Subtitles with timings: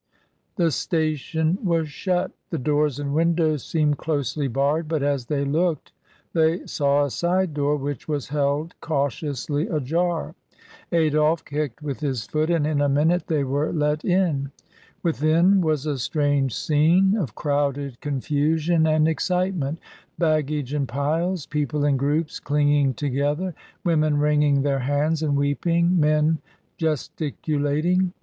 [0.55, 5.91] ''The station was shut, the doors and windows seemed closely barred, but as they looked
[6.33, 10.33] they saw a side door which was held cautiously ajar.
[10.91, 14.51] Adolphe kicked with his foot, and in a minute they were let in....
[15.03, 19.77] Within was a strange scene of crowded con fusion and excitement—
[20.17, 26.39] baggage in piles, people in groups clinging together, women wringing their hands and weeping, men
[26.77, 28.13] gesticulating.